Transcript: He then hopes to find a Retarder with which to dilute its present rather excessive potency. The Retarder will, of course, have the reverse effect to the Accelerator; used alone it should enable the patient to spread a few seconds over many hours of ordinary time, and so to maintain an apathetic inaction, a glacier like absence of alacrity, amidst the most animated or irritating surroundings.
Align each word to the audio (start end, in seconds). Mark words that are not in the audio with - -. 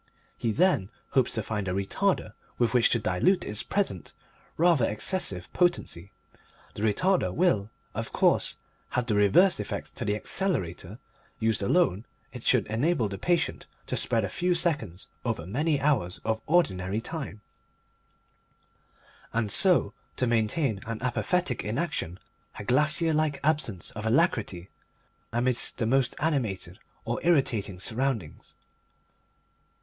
He 0.35 0.51
then 0.51 0.89
hopes 1.09 1.35
to 1.35 1.43
find 1.43 1.67
a 1.67 1.75
Retarder 1.75 2.33
with 2.57 2.73
which 2.73 2.89
to 2.89 2.97
dilute 2.97 3.45
its 3.45 3.61
present 3.61 4.13
rather 4.57 4.89
excessive 4.89 5.53
potency. 5.53 6.11
The 6.73 6.81
Retarder 6.81 7.31
will, 7.31 7.69
of 7.93 8.11
course, 8.11 8.55
have 8.89 9.05
the 9.05 9.13
reverse 9.13 9.59
effect 9.59 9.95
to 9.97 10.03
the 10.03 10.15
Accelerator; 10.15 10.97
used 11.37 11.61
alone 11.61 12.07
it 12.33 12.41
should 12.41 12.65
enable 12.65 13.09
the 13.09 13.19
patient 13.19 13.67
to 13.85 13.95
spread 13.95 14.25
a 14.25 14.29
few 14.29 14.55
seconds 14.55 15.05
over 15.23 15.45
many 15.45 15.79
hours 15.79 16.19
of 16.25 16.41
ordinary 16.47 16.99
time, 16.99 17.41
and 19.33 19.51
so 19.51 19.93
to 20.15 20.25
maintain 20.25 20.79
an 20.87 20.99
apathetic 21.03 21.63
inaction, 21.63 22.17
a 22.57 22.63
glacier 22.63 23.13
like 23.13 23.39
absence 23.43 23.91
of 23.91 24.07
alacrity, 24.07 24.71
amidst 25.31 25.77
the 25.77 25.85
most 25.85 26.15
animated 26.19 26.79
or 27.05 27.19
irritating 27.21 27.79
surroundings. 27.79 28.55